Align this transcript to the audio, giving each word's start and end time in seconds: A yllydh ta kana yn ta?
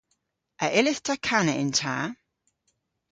A 0.65 0.67
yllydh 0.79 1.01
ta 1.05 1.15
kana 1.27 1.53
yn 1.61 1.71
ta? 1.79 1.95